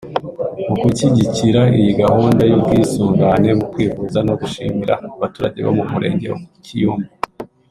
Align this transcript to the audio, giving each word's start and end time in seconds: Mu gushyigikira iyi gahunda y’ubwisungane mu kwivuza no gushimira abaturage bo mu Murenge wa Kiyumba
Mu 0.67 0.75
gushyigikira 0.83 1.61
iyi 1.79 1.91
gahunda 2.01 2.41
y’ubwisungane 2.49 3.49
mu 3.59 3.65
kwivuza 3.71 4.19
no 4.27 4.33
gushimira 4.41 4.93
abaturage 5.15 5.59
bo 5.65 5.71
mu 5.77 5.83
Murenge 5.91 6.27
wa 6.33 6.41
Kiyumba 6.67 7.09